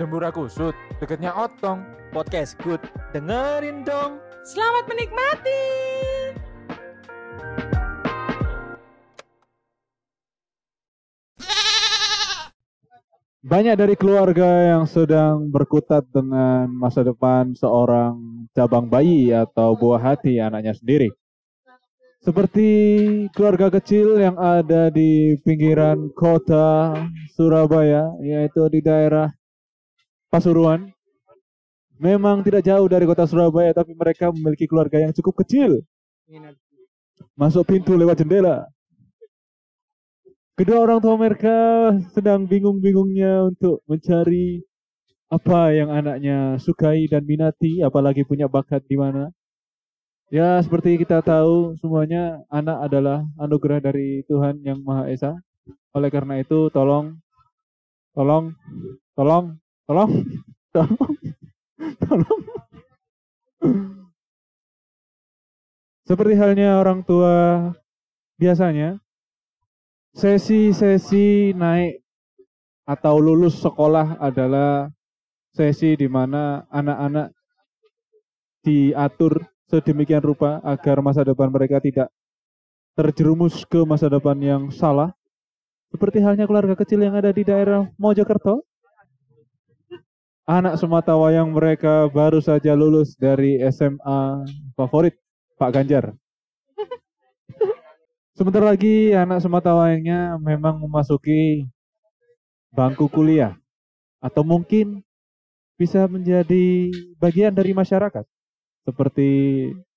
[0.00, 1.84] Dembura kusut, deketnya otong.
[2.08, 2.80] Podcast good.
[3.12, 4.16] Dengerin dong.
[4.48, 5.60] Selamat menikmati.
[13.44, 20.40] Banyak dari keluarga yang sedang berkutat dengan masa depan seorang cabang bayi atau buah hati
[20.40, 21.12] anaknya sendiri.
[22.24, 22.68] Seperti
[23.36, 26.96] keluarga kecil yang ada di pinggiran kota
[27.36, 29.28] Surabaya, yaitu di daerah
[30.30, 30.86] Pasuruan.
[32.00, 35.84] Memang tidak jauh dari kota Surabaya, tapi mereka memiliki keluarga yang cukup kecil.
[37.36, 38.64] Masuk pintu lewat jendela.
[40.56, 41.56] Kedua orang tua mereka
[42.12, 44.60] sedang bingung-bingungnya untuk mencari
[45.30, 49.32] apa yang anaknya sukai dan minati, apalagi punya bakat di mana.
[50.30, 55.32] Ya, seperti kita tahu semuanya anak adalah anugerah dari Tuhan yang Maha Esa.
[55.90, 57.18] Oleh karena itu, tolong,
[58.14, 58.54] tolong,
[59.18, 59.58] tolong,
[59.90, 60.22] tolong,
[60.70, 61.12] tolong,
[61.98, 62.42] tolong.
[66.06, 67.66] Seperti halnya orang tua
[68.38, 69.02] biasanya,
[70.14, 72.06] sesi-sesi naik
[72.86, 74.94] atau lulus sekolah adalah
[75.50, 77.34] sesi di mana anak-anak
[78.62, 82.14] diatur sedemikian rupa agar masa depan mereka tidak
[82.94, 85.10] terjerumus ke masa depan yang salah.
[85.90, 88.69] Seperti halnya keluarga kecil yang ada di daerah Mojokerto.
[90.48, 95.16] Anak semata wayang mereka baru saja lulus dari SMA favorit
[95.60, 96.16] Pak Ganjar.
[98.32, 101.68] Sebentar lagi anak semata wayangnya memang memasuki
[102.72, 103.52] bangku kuliah.
[104.20, 105.04] Atau mungkin
[105.76, 108.24] bisa menjadi bagian dari masyarakat
[108.84, 109.28] seperti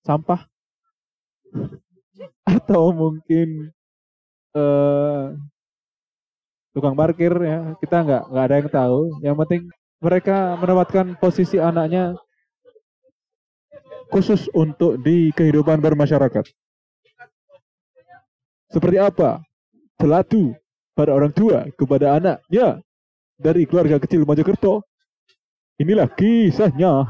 [0.04, 0.48] sampah
[2.48, 3.68] atau mungkin
[4.56, 5.24] eh,
[6.72, 9.68] tukang parkir ya kita nggak nggak ada yang tahu yang penting
[10.04, 12.20] mereka mendapatkan posisi anaknya
[14.12, 16.44] khusus untuk di kehidupan bermasyarakat.
[18.68, 19.40] Seperti apa
[19.96, 20.52] celatu
[20.92, 22.84] pada orang tua kepada anaknya
[23.40, 24.84] dari keluarga kecil Mojokerto?
[25.80, 27.08] Inilah kisahnya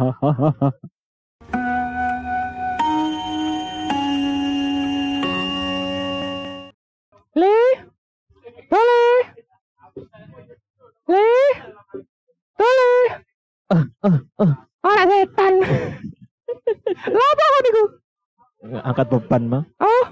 [18.93, 19.63] Angkat beban mah?
[19.81, 20.05] Oh,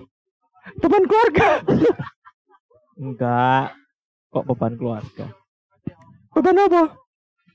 [0.81, 1.61] beban keluarga.
[2.97, 3.77] Enggak.
[4.33, 5.25] Kok beban keluarga?
[6.33, 6.83] Beban apa?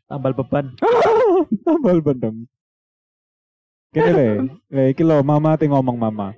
[0.06, 0.70] Tambal beban.
[1.66, 2.46] tambal bandeng.
[3.90, 4.26] Kene le,
[4.70, 6.30] le iki lho mama te ngomong mama.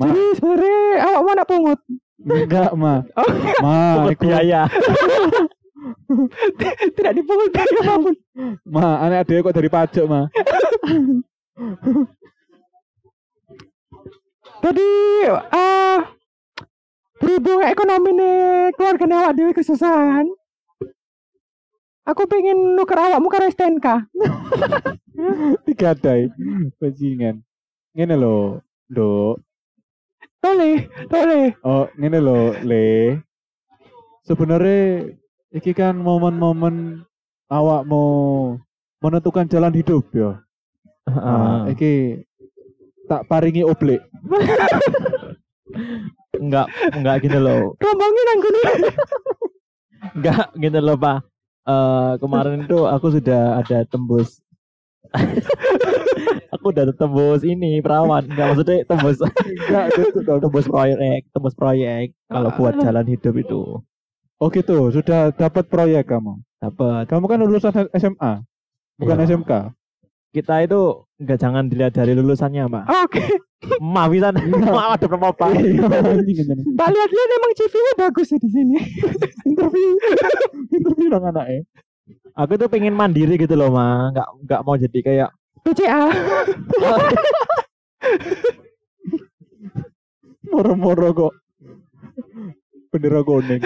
[0.00, 1.80] Ma, Jadi sore awak mau nak pungut.
[2.24, 3.04] enggak ma.
[3.12, 3.28] Oh,
[3.60, 4.64] Ma, iku, biaya.
[6.96, 8.14] tidak dipungut biaya apa pun.
[8.64, 10.24] ma, anak dhewe kok dari pajak ma.
[14.60, 14.88] Jadi
[15.52, 16.04] ah
[17.20, 18.36] berhubung ekonomi nih
[18.76, 20.28] keluarga awak dewi kesusahan.
[22.04, 23.86] Aku pengen nuker awakmu karo STNK.
[25.68, 26.32] Digadai.
[26.80, 27.44] Bajingan.
[27.92, 28.60] Ngene lho,
[28.90, 29.40] Nduk.
[30.40, 31.54] Tole, tole.
[31.60, 33.20] Oh, ngene lho, Le.
[34.24, 35.12] Sebenarnya
[35.52, 37.04] iki kan momen-momen
[37.52, 38.56] awak mau
[39.04, 40.40] menentukan jalan hidup ya.
[41.04, 41.76] Nah, Heeh.
[41.76, 41.92] iki
[43.10, 43.98] tak paringi oblik.
[46.40, 47.74] Enggak, enggak gitu loh.
[47.82, 48.62] Rombongin nang gini.
[50.16, 51.18] Enggak gitu loh, Pak.
[51.66, 54.40] Eh kemarin itu aku sudah ada tembus
[56.54, 62.48] aku udah tembus ini perawan enggak maksudnya tembus Enggak gitu tembus proyek tembus proyek kalau
[62.56, 63.82] buat jalan hidup itu
[64.40, 66.40] Oh gitu, sudah dapat proyek kamu.
[66.64, 68.40] dapat Kamu kan lulusan SMA,
[68.96, 69.36] bukan Iya.
[69.36, 69.52] SMK.
[70.30, 70.80] Kita itu
[71.18, 73.22] enggak jangan dilihat dari lulusannya pak Oke.
[73.82, 75.50] maaf bisa maaf ada berapa pak
[76.78, 78.76] Tak lihat-lihat emang CV-nya bagus ya di sini.
[79.50, 79.90] interview,
[80.72, 81.60] interview dong anaknya.
[82.32, 85.30] aku tuh pengen mandiri gitu loh ma nggak nggak mau jadi kayak
[85.60, 86.08] BCA.
[90.50, 91.32] Moro-moro kok.
[92.90, 93.60] Bendera kuning.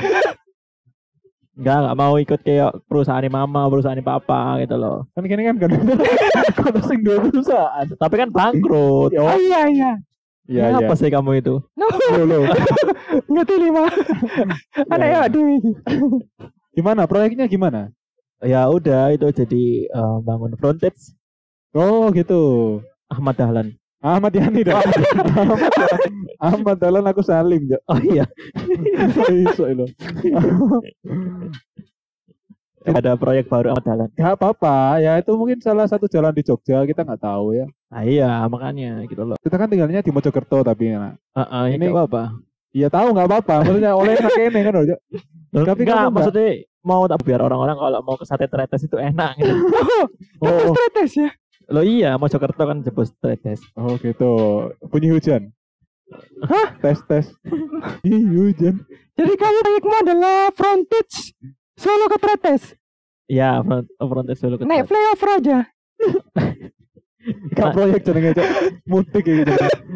[1.55, 5.71] Nggak nggak mau ikut kayak perusahaan mama perusahaan papa gitu loh Kan kini kan kan
[6.59, 7.87] kan sing dua perusahaan.
[7.95, 9.93] tapi kan bangkrut Oh iya iya.
[10.45, 10.77] Iya iya.
[10.83, 12.43] apa sih kamu itu No, Loh, loh.
[13.33, 13.89] ngerti lima.
[14.93, 15.57] Iya, ya dewi.
[16.71, 17.89] Gimana proyeknya gimana?
[18.45, 21.17] ya udah itu jadi eh, bangun frontage
[21.73, 22.43] Oh gitu.
[23.09, 23.73] Ahmad Dahlan
[24.05, 24.77] Ahmad Yani dong.
[24.77, 25.61] Ahmad,
[26.53, 27.81] Ahmad Dahlan aku Salim ya.
[27.89, 28.29] oh iya
[29.49, 29.89] Iso lho.
[32.85, 34.09] ada proyek baru amat jalan.
[34.13, 37.65] Gak apa-apa, ya itu mungkin salah satu jalan di Jogja kita nggak tahu ya.
[37.89, 39.41] Nah, iya makanya gitu loh.
[39.41, 41.17] Kita kan tinggalnya di Mojokerto tapi ya.
[41.33, 42.37] Heeh, Ini- ini apa?
[42.75, 44.97] Iya tahu nggak apa-apa, maksudnya oleh enak ini kan Ojo.
[45.55, 46.49] Tapi Enggak, nggak- maksudnya
[46.85, 49.55] mau tak biar orang-orang kalau mau ke sate tretes itu enak gitu.
[50.45, 51.31] Oh, Stretes ya.
[51.73, 53.61] Lo iya, mau Jakarta kan jebus tretes.
[53.77, 54.33] oh gitu.
[54.89, 55.53] Bunyi hujan.
[56.45, 56.77] Hah?
[56.85, 57.27] Tes tes.
[58.05, 58.85] Ih, hujan.
[59.17, 61.33] Jadi kamu proyekmu adalah frontage
[61.75, 62.77] Solo ke Tretes.
[63.25, 65.59] Iya, front frontes dulu ke Naik flyover aja.
[67.57, 68.49] Gak proyek jenenge Cok.
[68.85, 69.53] Mudik gitu.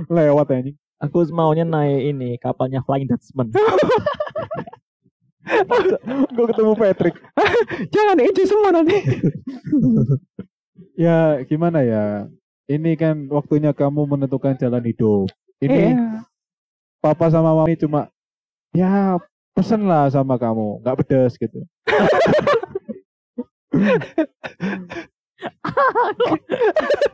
[0.09, 0.76] Lewat anjing.
[0.99, 3.55] Aku maunya naik ini kapalnya Flying Dutchman.
[6.35, 7.17] Gue ketemu Patrick.
[7.94, 8.99] Jangan hijau semua nanti.
[10.99, 12.27] Ya gimana ya?
[12.67, 15.31] Ini kan waktunya kamu menentukan jalan hidup.
[15.62, 16.27] Ini Iya.
[16.99, 18.11] papa sama mami cuma
[18.75, 19.15] ya
[19.55, 21.62] pesen lah sama kamu, nggak pedas gitu.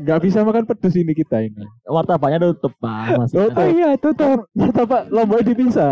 [0.00, 1.64] Nggak bisa makan pedas ini kita ini.
[1.84, 3.20] Martabaknya tutup, Pak.
[3.20, 3.36] Masih.
[3.48, 3.60] Tutup.
[3.60, 4.38] Oh iya, tutup.
[4.56, 5.90] Martabak lomboknya dipisah.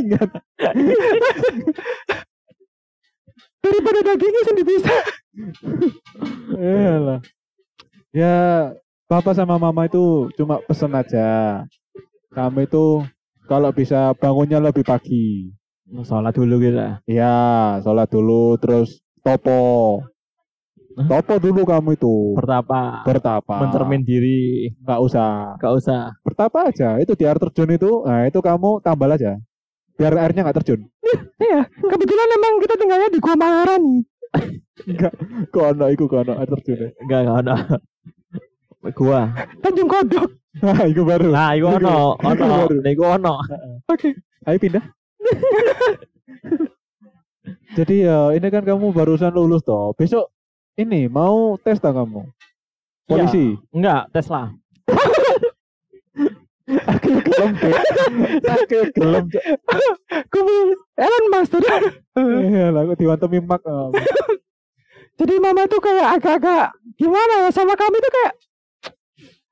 [0.00, 0.28] Ingat.
[3.60, 4.94] Daripada dagingnya sendiri bisa.
[6.56, 7.20] Iyalah.
[8.10, 8.36] Ya,
[9.06, 11.62] papa sama mama itu cuma pesen aja.
[12.30, 13.06] Kamu itu
[13.46, 15.50] kalau bisa bangunnya lebih pagi.
[15.90, 16.78] Sholat dulu gitu.
[17.10, 19.98] Iya, sholat dulu terus topo.
[20.90, 22.14] Topo dulu kamu itu.
[22.38, 23.06] Bertapa.
[23.06, 23.56] Bertapa.
[23.62, 24.74] Mencermin diri.
[24.82, 25.58] Nggak usah.
[25.58, 26.02] Gak usah.
[26.22, 26.98] Bertapa aja.
[27.02, 29.38] Itu di air terjun itu, nah itu kamu tambal aja.
[29.98, 30.86] Biar airnya nggak terjun.
[31.40, 34.09] Iya, kebetulan emang kita tinggalnya di Gua Maharani.
[34.86, 35.12] Enggak.
[35.50, 36.94] Kok ono iku kok ono air terjun.
[37.02, 37.54] Enggak, enggak ada.
[38.96, 39.20] Gua.
[39.60, 40.28] Tanjung Kodok.
[40.60, 41.30] Nah, itu baru.
[41.30, 42.46] Nah, iku ono, ono.
[42.66, 42.76] Baru.
[42.80, 43.34] Nah, iku ono.
[43.86, 44.16] Oke.
[44.48, 44.84] Ayo pindah.
[47.78, 49.94] Jadi ya ini kan kamu barusan lulus toh.
[49.94, 50.32] Besok
[50.74, 52.26] ini mau tes tak kamu?
[53.06, 53.54] Polisi.
[53.74, 54.50] Enggak, Tesla.
[56.90, 57.50] Aku gelem.
[58.42, 59.24] Aku gelem.
[60.30, 61.62] Kemudian Elon Musk tuh.
[62.18, 63.62] Iya aku diwantemi mak.
[65.20, 68.34] Jadi mama tuh kayak agak-agak gimana ya sama kami tuh kayak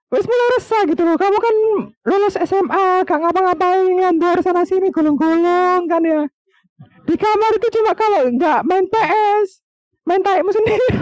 [0.08, 1.20] Wes mulai resah gitu loh.
[1.20, 1.54] Kamu kan
[2.08, 6.24] lulus SMA, gak ngapa-ngapain ngambor sana sini gulung-gulung kan ya.
[7.04, 9.60] Di kamar itu cuma kalau nggak main PS,
[10.08, 10.88] main taekmu sendiri.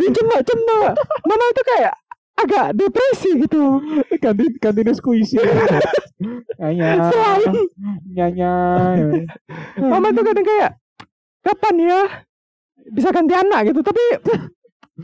[0.00, 0.92] Dicemak-cemak.
[1.24, 1.94] Mama itu kayak
[2.42, 3.78] agak depresi gitu.
[4.18, 5.36] ganti ganti squishy.
[6.58, 7.08] Nyanyi.
[7.08, 7.50] Selain
[8.06, 8.52] Nyanyi.
[9.92, 10.70] mama tuh kadang kayak
[11.42, 12.00] kapan ya
[12.92, 14.02] bisa ganti anak gitu tapi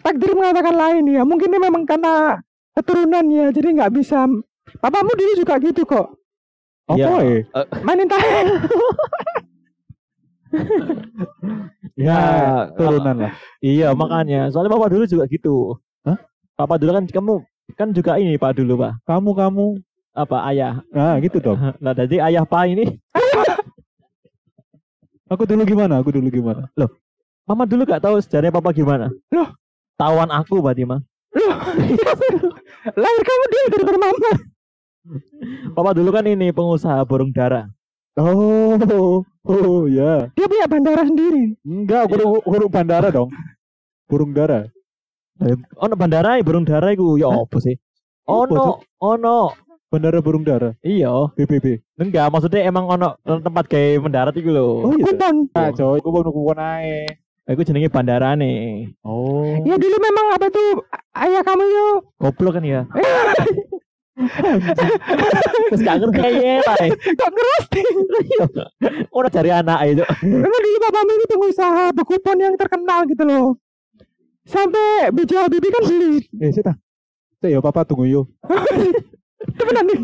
[0.02, 2.38] takdir mengatakan lain ya mungkin ini memang karena
[2.74, 4.26] keturunan ya jadi nggak bisa
[4.78, 6.14] papamu dulu juga gitu kok
[6.88, 7.42] Apa Iya.
[7.44, 7.62] ya?
[7.82, 8.38] mainin tahe
[11.98, 12.22] Ya,
[12.78, 13.32] turunan lah.
[13.60, 14.48] Iya, makanya.
[14.48, 15.76] Soalnya papa dulu juga gitu.
[16.58, 17.34] Papa dulu kan kamu
[17.78, 19.06] kan juga ini Pak dulu, Pak.
[19.06, 19.66] Kamu kamu.
[20.10, 20.82] Apa ayah?
[20.90, 21.54] Nah, gitu dong.
[21.84, 22.98] Nah, jadi ayah Pak ini
[25.32, 26.02] Aku dulu gimana?
[26.02, 26.66] Aku dulu gimana?
[27.46, 29.06] Mama dulu gak tahu sejarahnya papa gimana.
[29.30, 29.54] Loh?
[30.00, 31.04] Tawan aku berarti mah.
[33.02, 34.30] lahir kamu dia dari mama
[35.76, 37.68] Papa dulu kan ini pengusaha burung dara.
[38.18, 40.26] Oh, oh ya.
[40.34, 43.30] dia punya bandara sendiri Enggak, burung, burung bandara dong.
[44.10, 44.66] Burung dara.
[45.78, 47.78] Ono bandara burung dara iku ya apa sih?
[48.26, 49.54] Ono, ono.
[49.88, 50.74] Bandara burung dara.
[50.84, 51.32] Iya.
[51.32, 51.80] BBB.
[51.96, 54.66] Enggak, maksudnya emang ono tempat kayak mendarat iku lho.
[54.84, 55.06] Oh, iya.
[55.14, 57.22] kupon Nah, coy, aku mau nunggu naik.
[57.48, 58.92] Iku jenenge bandara nih.
[59.00, 59.64] Oh.
[59.64, 60.64] ya dulu memang apa itu
[61.16, 61.88] ayah kamu yo
[62.20, 62.84] Goblok kan ya.
[65.70, 66.76] Terus gak ngerti lah.
[66.90, 67.86] kok ngerosting
[69.14, 70.04] Udah cari anak itu.
[70.26, 73.56] memang dulu papamu ini pengusaha bekupon yang terkenal gitu loh
[74.48, 76.72] sampai biji Habibie kan beli Eh, sita.
[77.36, 78.26] Sita ya, papa tunggu yuk.
[79.58, 80.00] temenan nih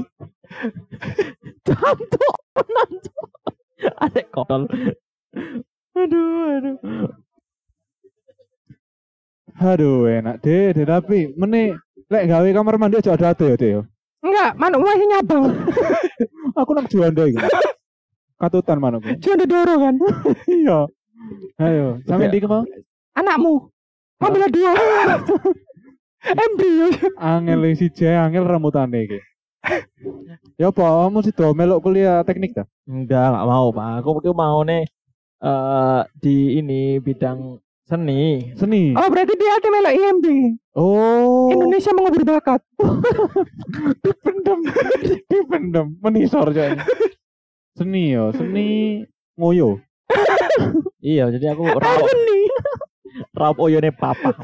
[1.65, 3.29] Cantuk, cok.
[4.05, 4.69] Adek kontol.
[5.97, 6.77] Aduh, aduh.
[9.55, 11.79] Aduh, enak deh, deh tapi mene
[12.11, 13.83] lek gawe kamar mandi aja ada ada ya, deh.
[14.25, 15.45] enggak manuk masih nyabang
[16.61, 17.39] Aku nang juanda iki.
[18.39, 19.09] Katutan manukku.
[19.21, 19.95] cuma ada doro kan
[20.61, 20.79] Iya.
[21.59, 22.31] Ayo, sampe Oke.
[22.35, 22.63] ndi mau?
[23.15, 23.69] anakmu
[24.23, 24.71] ambil dua
[26.45, 26.87] embrio
[27.21, 29.19] Angel si J, angel ramutane iki.
[30.61, 32.65] Ya apa, kamu sih do melok kuliah teknik ta?
[32.85, 34.05] Enggak, enggak mau, Pak.
[34.05, 34.85] Aku mau nih
[35.45, 38.53] eh di ini bidang seni.
[38.57, 38.97] Seni.
[38.97, 40.27] oh berarti dia tuh melok IMB
[40.75, 41.53] Oh.
[41.55, 42.61] Indonesia mengubur bakat
[44.05, 44.61] dipendem.
[45.31, 45.87] dipendem.
[46.01, 46.73] Menisor coy.
[47.77, 49.03] Seni yo, seni
[49.39, 49.79] ngoyo.
[51.05, 52.44] Iya, jadi aku Ah, raup seni.
[53.35, 54.31] Raup oyone papa.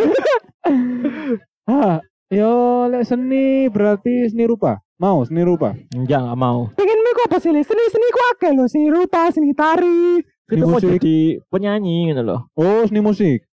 [1.70, 4.82] Ah, yo lek seni berarti seni rupa.
[4.98, 5.70] Mau seni rupa.
[5.94, 6.66] Enggak, enggak mau.
[6.74, 7.54] Pengen ku apa sih?
[7.54, 10.18] Seni seni ku akeh lho, seni rupa, seni tari.
[10.50, 10.98] Seni Itu mau musik.
[10.98, 12.50] jadi penyanyi gitu loh.
[12.58, 13.46] Oh, seni musik.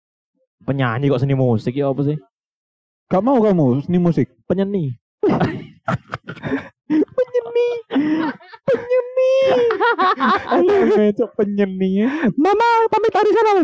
[0.65, 2.17] Penyanyi kok seni musik ya apa sih?
[3.08, 4.27] Gak mau kamu seni musik.
[6.88, 7.70] Penyeni.
[10.51, 12.08] Ayo cok penyeni.
[12.39, 13.62] Mama pamit tari sana.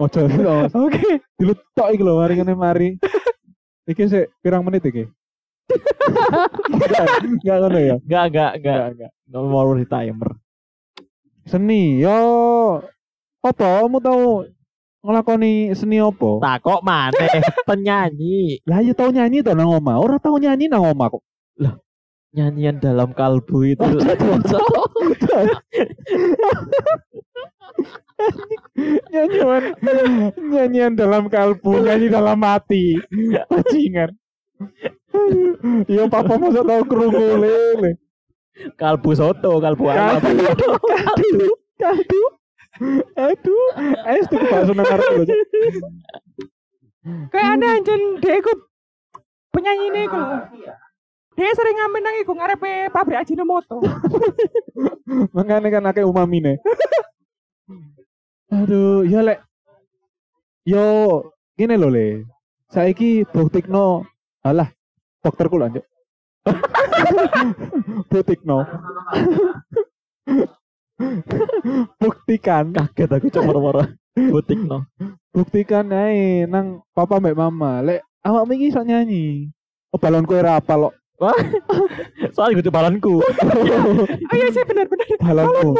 [0.00, 0.52] Ojo ojo.
[0.88, 1.20] Oke.
[1.36, 2.88] Diletok iki lho mari ngene mari.
[3.84, 5.04] Iki sik pirang menit iki?
[7.24, 7.96] Enggak, ngono ya.
[8.00, 8.76] Enggak, enggak, enggak.
[8.76, 9.10] Enggak, enggak.
[9.28, 10.30] Nggak mau di timer.
[11.44, 12.20] Seni yo
[13.44, 14.48] apa kamu tahu
[15.04, 16.40] ngelakoni seni apa?
[16.40, 17.28] Tak kok maneh
[17.68, 18.64] penyanyi.
[18.64, 20.00] Lah ya tau nyanyi to nang omah.
[20.00, 21.22] Ora tau nyanyi nang omah kok.
[22.34, 23.86] Nyanyian dalam kalbu itu.
[29.14, 29.62] Nyanyian
[30.34, 32.98] nyanyian dalam kalbu, nyanyi dalam hati.
[33.46, 34.10] Bajingan.
[35.86, 38.02] Yo papa masa tau krungu lele.
[38.78, 40.18] kalbu soto, kalbu ayam.
[40.18, 41.48] Kalbu.
[41.78, 42.22] Kalbu.
[43.14, 43.66] Aduh,
[44.10, 45.22] es tuh bakso nang arep lho.
[45.22, 45.38] Cok.
[47.30, 48.58] Kayak aneh anjen dia ikut
[49.54, 50.38] penyanyi ini iku lho.
[51.34, 53.82] Dia sering ngamen nang iku ngarepe pabrik Ajinomoto.
[55.34, 56.62] Makanya kan akeh umamine.
[58.54, 59.42] Aduh, ya lek.
[60.62, 60.86] Yo,
[61.58, 62.06] gini lho le.
[62.70, 64.06] Saiki buktikno
[64.46, 64.70] alah
[65.26, 65.82] dokterku lanjut.
[68.10, 68.62] buktikno.
[71.98, 73.82] Buktikan, Kaget aku cuma moro
[74.14, 74.86] butik no.
[75.34, 77.82] buktikan ae nang papa mbak mama.
[77.82, 79.50] Lek awak iki iso nyanyi.
[79.90, 80.94] Oh, balon kowe ra apal
[82.34, 83.22] Soalnya gitu balanku.
[83.22, 85.06] Oh iya sih benar-benar.
[85.22, 85.70] Balonmu.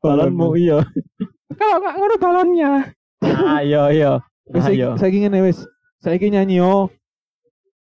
[0.00, 0.78] Balanmu iya.
[1.58, 2.70] Kalau nggak ngono balonnya.
[3.58, 4.12] Ayo, iya.
[4.48, 4.90] Wis saiki Ayo.
[4.96, 5.58] saiki ngene wis.
[6.00, 6.88] Saiki nyanyi yo.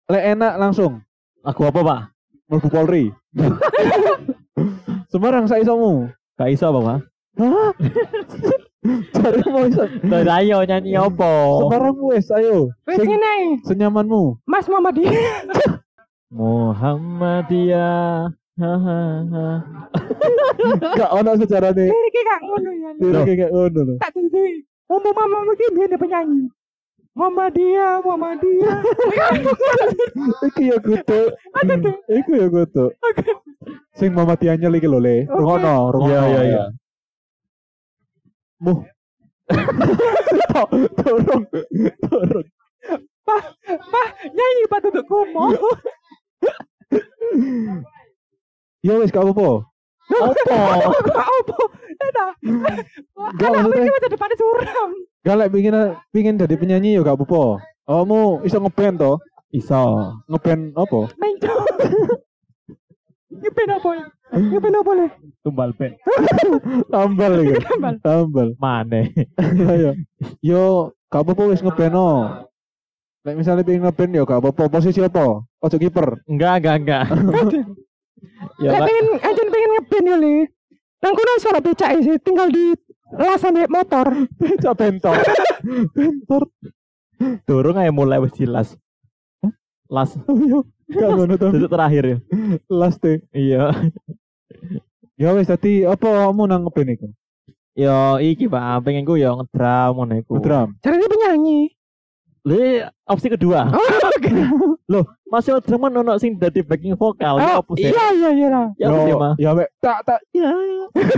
[0.07, 1.03] Lek enak langsung.
[1.45, 2.01] Aku apa, Pak?
[2.49, 3.05] Mlebu Polri.
[5.11, 6.09] Semarang saisomu.
[6.37, 6.99] Gak iso apa, Pak?
[7.35, 7.71] Hah?
[9.13, 9.83] Cari mau iso.
[10.05, 11.31] Nah, ayo nyanyi apa?
[11.65, 12.69] Semarang wes, ayo.
[12.85, 14.39] Wes Sing ngene, senyamanmu.
[14.45, 15.11] Mas Muhammadiyah.
[16.35, 18.27] Muhammadiyah.
[18.55, 18.99] Ha, ha,
[19.31, 19.47] ha.
[20.95, 21.91] Gak ono sejarahnya.
[21.91, 22.89] Liriknya gak ngono ya.
[22.99, 23.95] Lirik kayak ngono lho.
[24.03, 24.63] Tak tutui.
[24.91, 26.51] Umum mama mungkin dia penyanyi.
[27.15, 28.79] Muhammadiyah, Muhammadiyah.
[30.51, 30.77] Iki ya
[31.07, 31.31] tuh.
[32.11, 32.47] Iku ya.
[32.51, 33.31] Oke.
[33.95, 35.23] Sing Muhammad Tianya iki lho le.
[35.31, 36.11] Rungono, rungono.
[36.11, 36.63] Iya, iya, iya.
[38.59, 38.83] Muh.
[40.51, 41.43] Tok, Turun.
[42.07, 42.45] Turun.
[43.25, 45.49] Pak, nyanyi Pak Tutuk Kumo.
[48.85, 49.65] Ya wes gak apa-apa.
[50.05, 50.57] Apa?
[51.17, 51.57] Pak Opo.
[51.95, 52.33] Enak.
[53.41, 53.81] Gak maksudnya.
[53.81, 54.89] ini masa depannya suram.
[55.25, 55.75] Gak lek pingin
[56.13, 57.65] pingin jadi penyanyi ya gak apa-apa.
[57.85, 59.13] Kamu iso ngeband to?
[59.49, 59.83] Iso.
[60.29, 60.99] Ngeband apa?
[61.17, 61.55] Menco.
[63.35, 64.05] Ngepin apa ya?
[64.35, 65.07] Ngepin apa le?
[65.41, 65.91] Tumbal pen.
[66.93, 67.55] Tambal iki.
[67.65, 67.93] Tambal.
[68.01, 68.47] Tambal.
[68.61, 69.01] Mana?
[69.73, 69.97] Ayo.
[70.45, 72.09] Yo, gak apa-apa wis ngeband no.
[73.25, 74.69] Lek misalnya pengen ngeband ya gak apa-apa.
[74.69, 75.41] Posisi apa?
[75.65, 76.21] Ojo kiper.
[76.29, 77.05] Enggak, enggak, enggak.
[78.63, 80.35] ya, Lek pengen anjen pengen ngepin ya le.
[81.01, 82.77] Nang kono suara becak sih, tinggal di
[83.17, 84.05] lasan naik motor.
[84.41, 85.17] Becak bentor.
[85.97, 86.43] bentor.
[87.49, 88.77] Dorong aja mulai wis jelas.
[89.89, 90.13] Las.
[90.29, 90.59] Oh iya.
[90.85, 91.47] Gak ngono to.
[91.49, 92.17] Duduk terakhir ya.
[92.69, 93.21] Last deh.
[93.33, 93.73] Iya.
[95.17, 97.07] Ya wis tadi apa kamu nang ngeband iku?
[97.75, 100.41] Yo iki Pak, pengen ku yo ngedram ngono iku.
[100.41, 100.77] Drum.
[100.81, 101.74] Caranya penyanyi.
[102.45, 103.65] Le opsi kedua.
[103.73, 103.81] Oh,
[104.13, 104.29] oke.
[105.25, 107.41] Masih kan ono sing dadi backing vokal.
[107.41, 107.89] Ya Oh, sih?
[107.89, 108.67] iya iya iya lah.
[108.77, 108.87] Ya
[109.17, 109.33] Ma?
[109.41, 110.53] ya wek tak tak ya.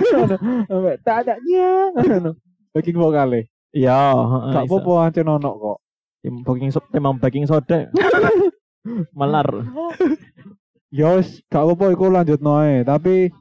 [0.88, 1.92] Wek tak tak ya.
[2.72, 3.52] Backing vokale.
[3.76, 5.78] Iya, heeh, Gak apa-apa ancen ono kok.
[6.24, 7.92] Tim baking soda, memang baking soda.
[9.12, 9.68] Melar.
[10.88, 13.36] Ya wis gak apa-apa iku lanjut noe, tapi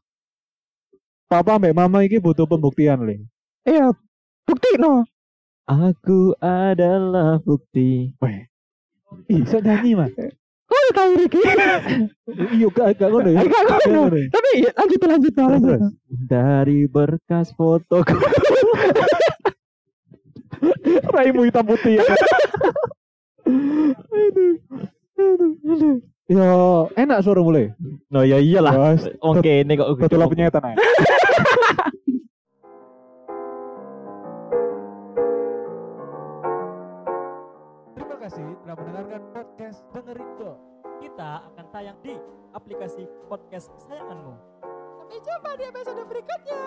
[1.26, 3.22] Papa mbak mama iki butuh pembuktian le.
[3.66, 3.90] Iya.
[4.46, 5.02] Bukti no.
[5.66, 8.14] Aku adalah bukti.
[8.23, 8.46] Weh.
[9.26, 10.06] Ih, iso nyanyi mah.
[10.66, 11.42] Kau udah tahu Ricky?
[12.54, 13.42] Iya gak gak ngono ya.
[13.42, 13.90] Gak ngono.
[14.06, 14.28] ngono ya.
[14.30, 15.80] Tapi iya, lanjut lanjut lanjut.
[16.30, 18.02] Dari berkas foto
[21.14, 22.04] Raimu hitam putih ya.
[24.06, 24.54] aduh,
[25.18, 25.96] aduh, aduh.
[26.26, 26.46] Ya
[26.99, 27.75] enak suara mulai.
[28.11, 28.99] No ya iyalah.
[28.99, 30.62] Ya, Oke, ini kok Betul lah penyetan
[38.26, 40.59] kasih telah mendengarkan podcast dengerin dong.
[40.99, 42.18] Kita akan tayang di
[42.59, 44.35] aplikasi podcast kesayanganmu.
[44.99, 46.62] Sampai jumpa di episode berikutnya.